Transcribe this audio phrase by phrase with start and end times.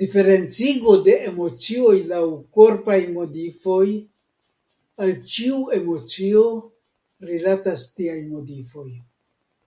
[0.00, 2.20] Diferencigo de emocioj laŭ
[2.58, 3.86] korpaj modifoj:
[5.06, 6.44] al ĉiu emocio
[7.32, 8.88] rilataj tiaj modifoj.